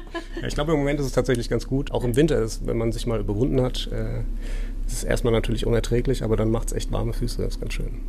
[0.40, 1.90] ja, ich glaube, im Moment ist es tatsächlich ganz gut.
[1.90, 4.20] Auch im Winter ist, wenn man sich mal überwunden hat, äh,
[4.86, 7.42] ist es erstmal natürlich unerträglich, aber dann macht es echt warme Füße.
[7.42, 8.00] Das ist ganz schön.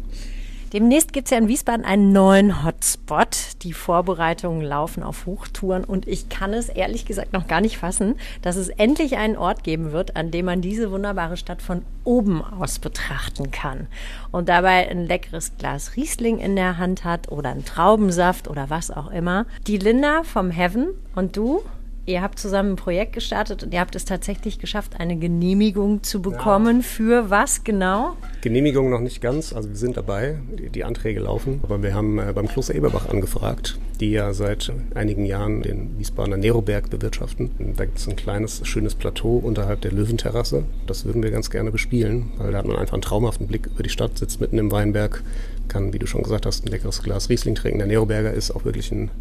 [0.73, 3.61] Demnächst gibt es ja in Wiesbaden einen neuen Hotspot.
[3.63, 8.15] Die Vorbereitungen laufen auf Hochtouren und ich kann es ehrlich gesagt noch gar nicht fassen,
[8.41, 12.41] dass es endlich einen Ort geben wird, an dem man diese wunderbare Stadt von oben
[12.41, 13.87] aus betrachten kann
[14.31, 18.91] und dabei ein leckeres Glas Riesling in der Hand hat oder einen Traubensaft oder was
[18.91, 19.45] auch immer.
[19.67, 21.63] Die Linda vom Heaven und du
[22.07, 26.19] Ihr habt zusammen ein Projekt gestartet und ihr habt es tatsächlich geschafft, eine Genehmigung zu
[26.19, 26.77] bekommen.
[26.77, 26.83] Ja.
[26.83, 28.17] Für was genau?
[28.41, 29.53] Genehmigung noch nicht ganz.
[29.53, 30.39] Also wir sind dabei.
[30.57, 31.59] Die, die Anträge laufen.
[31.61, 36.37] Aber wir haben äh, beim Kloster Eberbach angefragt, die ja seit einigen Jahren den Wiesbadener
[36.37, 37.51] Neroberg bewirtschaften.
[37.77, 40.63] Da gibt es ein kleines, schönes Plateau unterhalb der Löwenterrasse.
[40.87, 43.83] Das würden wir ganz gerne bespielen, weil da hat man einfach einen traumhaften Blick über
[43.83, 45.23] die Stadt, sitzt mitten im Weinberg,
[45.67, 47.77] kann, wie du schon gesagt hast, ein leckeres Glas Riesling trinken.
[47.77, 49.11] Der Neroberger ist auch wirklich ein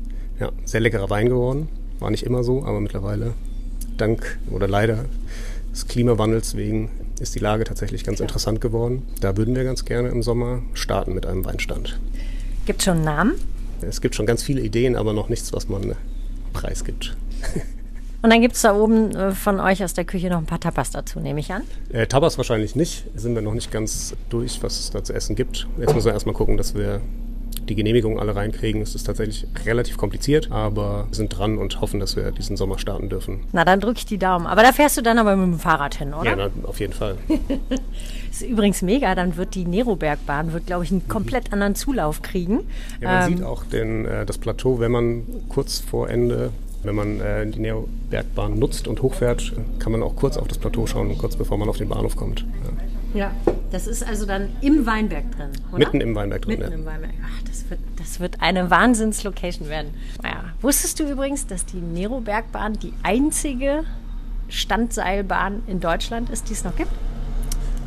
[0.40, 1.68] ja, sehr leckerer Wein geworden.
[2.00, 3.34] War nicht immer so, aber mittlerweile,
[3.96, 5.04] dank oder leider
[5.70, 9.02] des Klimawandels wegen, ist die Lage tatsächlich ganz interessant geworden.
[9.20, 12.00] Da würden wir ganz gerne im Sommer starten mit einem Weinstand.
[12.66, 13.32] Gibt es schon einen Namen?
[13.82, 15.94] Es gibt schon ganz viele Ideen, aber noch nichts, was man
[16.52, 17.16] preisgibt.
[18.22, 20.60] Und dann gibt es da oben äh, von euch aus der Küche noch ein paar
[20.60, 21.62] Tapas dazu, nehme ich an?
[21.90, 23.04] Äh, Tapas wahrscheinlich nicht.
[23.14, 25.66] Sind wir noch nicht ganz durch, was es da zu essen gibt.
[25.78, 27.00] Jetzt müssen wir erstmal gucken, dass wir
[27.70, 28.82] die Genehmigung alle reinkriegen.
[28.82, 32.78] Es ist tatsächlich relativ kompliziert, aber wir sind dran und hoffen, dass wir diesen Sommer
[32.78, 33.44] starten dürfen.
[33.52, 34.46] Na, dann drücke ich die Daumen.
[34.46, 36.30] Aber da fährst du dann aber mit dem Fahrrad hin, oder?
[36.30, 37.16] Ja, na, auf jeden Fall.
[37.28, 39.14] das ist übrigens mega.
[39.14, 42.60] Dann wird die Nerobergbahn, wird, glaube ich, einen komplett anderen Zulauf kriegen.
[43.00, 46.50] Ja, man ähm, sieht auch den, äh, das Plateau, wenn man kurz vor Ende
[46.82, 50.86] wenn man äh, die Neobergbahn nutzt und hochfährt, kann man auch kurz auf das Plateau
[50.86, 52.40] schauen, kurz bevor man auf den Bahnhof kommt.
[52.40, 52.89] Ja.
[53.14, 53.32] Ja,
[53.70, 55.78] das ist also dann im Weinberg drin, oder?
[55.78, 56.78] Mitten im Weinberg drin, Mitten ja.
[56.78, 57.12] im Weinberg.
[57.24, 59.94] Ach, das wird, das wird eine Wahnsinnslocation werden.
[60.22, 60.44] Naja.
[60.60, 63.84] Wusstest du übrigens, dass die Nero-Bergbahn die einzige
[64.48, 66.90] Standseilbahn in Deutschland ist, die es noch gibt?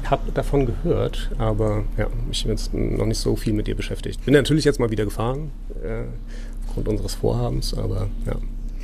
[0.04, 3.76] Ich habe davon gehört, aber ja, ich bin jetzt noch nicht so viel mit dir
[3.76, 4.24] beschäftigt.
[4.26, 6.04] Bin natürlich jetzt mal wieder gefahren, äh,
[6.68, 8.36] aufgrund unseres Vorhabens, aber ja,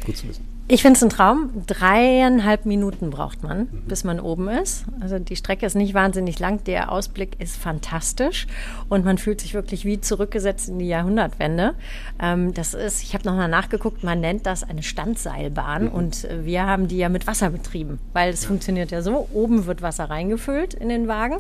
[0.06, 0.46] gut zu wissen.
[0.72, 1.50] Ich finde es ein Traum.
[1.66, 3.82] Dreieinhalb Minuten braucht man, mhm.
[3.88, 4.86] bis man oben ist.
[5.02, 6.64] Also die Strecke ist nicht wahnsinnig lang.
[6.66, 8.46] Der Ausblick ist fantastisch
[8.88, 11.74] und man fühlt sich wirklich wie zurückgesetzt in die Jahrhundertwende.
[12.22, 15.92] Ähm, das ist, ich habe nochmal nachgeguckt, man nennt das eine Standseilbahn mhm.
[15.92, 18.50] und wir haben die ja mit Wasser betrieben, weil es ja.
[18.50, 19.28] funktioniert ja so.
[19.34, 21.38] Oben wird Wasser reingefüllt in den Wagen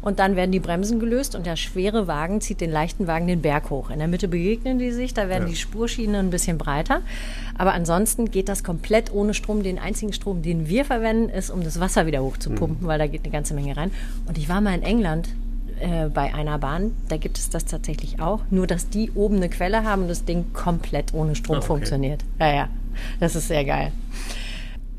[0.00, 3.42] und dann werden die Bremsen gelöst und der schwere Wagen zieht den leichten Wagen den
[3.42, 3.90] Berg hoch.
[3.90, 5.50] In der Mitte begegnen die sich, da werden ja.
[5.50, 7.02] die Spurschienen ein bisschen breiter.
[7.58, 9.64] Aber ansonsten geht das komplett ohne Strom.
[9.64, 12.86] Den einzigen Strom, den wir verwenden, ist, um das Wasser wieder hochzupumpen, mhm.
[12.86, 13.90] weil da geht eine ganze Menge rein.
[14.28, 15.28] Und ich war mal in England
[15.80, 18.42] äh, bei einer Bahn, da gibt es das tatsächlich auch.
[18.50, 21.66] Nur, dass die oben eine Quelle haben und das Ding komplett ohne Strom ah, okay.
[21.66, 22.24] funktioniert.
[22.38, 22.68] Ja, ja,
[23.18, 23.90] das ist sehr geil.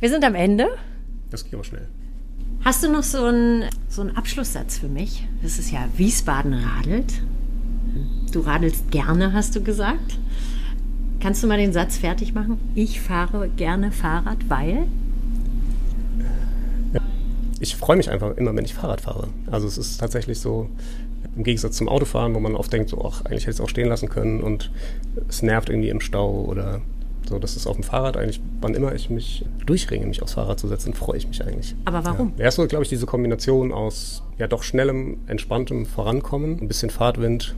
[0.01, 0.67] Wir sind am Ende.
[1.29, 1.87] Das geht aber schnell.
[2.65, 5.25] Hast du noch so einen, so einen Abschlusssatz für mich?
[5.43, 7.21] Das ist ja Wiesbaden radelt.
[8.33, 10.17] Du radelst gerne, hast du gesagt.
[11.21, 12.57] Kannst du mal den Satz fertig machen?
[12.73, 14.87] Ich fahre gerne Fahrrad, weil?
[17.59, 19.27] Ich freue mich einfach immer, wenn ich Fahrrad fahre.
[19.51, 20.67] Also es ist tatsächlich so,
[21.35, 23.69] im Gegensatz zum Autofahren, wo man oft denkt, so, ach, eigentlich hätte ich es auch
[23.69, 24.71] stehen lassen können und
[25.29, 26.81] es nervt irgendwie im Stau oder
[27.29, 30.59] so, das ist auf dem Fahrrad eigentlich, wann immer ich mich durchringe, mich aufs Fahrrad
[30.59, 31.75] zu setzen, freue ich mich eigentlich.
[31.85, 32.33] Aber warum?
[32.37, 36.89] Ja, erst so, glaube ich, diese Kombination aus ja doch schnellem, entspanntem Vorankommen, ein bisschen
[36.89, 37.55] Fahrtwind,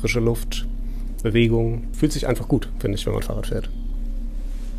[0.00, 0.68] frische Luft,
[1.22, 1.84] Bewegung.
[1.92, 3.68] Fühlt sich einfach gut, finde ich, wenn man Fahrrad fährt.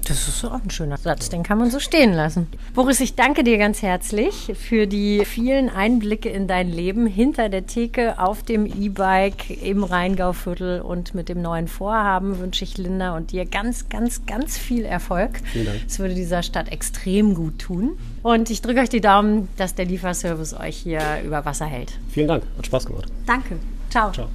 [0.08, 2.48] Das ist auch ein schöner Satz, den kann man so stehen lassen.
[2.74, 7.68] Boris, ich danke dir ganz herzlich für die vielen Einblicke in dein Leben hinter der
[7.68, 13.32] Theke, auf dem E-Bike im Rheingauviertel und mit dem neuen Vorhaben wünsche ich Linda und
[13.32, 15.40] dir ganz, ganz, ganz viel Erfolg.
[15.46, 15.80] Vielen Dank.
[15.88, 17.92] Es würde dieser Stadt extrem gut tun.
[18.24, 21.94] Und ich drücke euch die Daumen, dass der Lieferservice euch hier über Wasser hält.
[22.10, 23.06] Vielen Dank, hat Spaß gemacht.
[23.26, 23.58] Danke.
[23.90, 24.12] Ciao.
[24.12, 24.28] Ciao.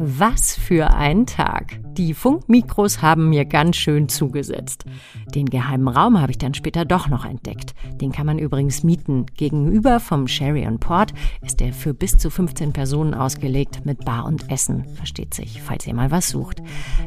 [0.00, 1.80] Was für ein Tag.
[1.94, 4.84] Die Funkmikros haben mir ganz schön zugesetzt.
[5.34, 7.74] Den geheimen Raum habe ich dann später doch noch entdeckt.
[8.00, 9.26] Den kann man übrigens mieten.
[9.36, 11.12] Gegenüber vom Sherry on Port
[11.42, 14.84] ist er für bis zu 15 Personen ausgelegt mit Bar und Essen.
[14.94, 16.62] Versteht sich, falls ihr mal was sucht.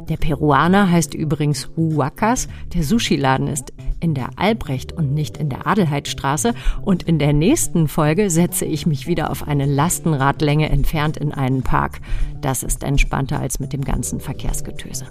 [0.09, 2.47] Der Peruaner heißt übrigens Huacas.
[2.73, 6.53] Der Sushi-Laden ist in der Albrecht und nicht in der Adelheidstraße.
[6.81, 11.61] Und in der nächsten Folge setze ich mich wieder auf eine Lastenradlänge entfernt in einen
[11.61, 12.01] Park.
[12.41, 15.05] Das ist entspannter als mit dem ganzen Verkehrsgetöse.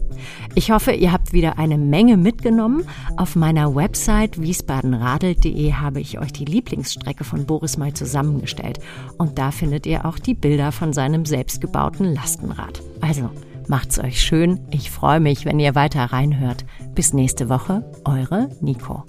[0.55, 2.85] Ich hoffe, ihr habt wieder eine Menge mitgenommen.
[3.17, 8.79] Auf meiner Website wiesbadenradelt.de habe ich euch die Lieblingsstrecke von Boris mal zusammengestellt.
[9.19, 12.83] Und da findet ihr auch die Bilder von seinem selbstgebauten Lastenrad.
[13.01, 13.31] Also,
[13.69, 14.61] macht's euch schön.
[14.71, 16.65] Ich freue mich, wenn ihr weiter reinhört.
[16.95, 19.05] Bis nächste Woche, eure Nico.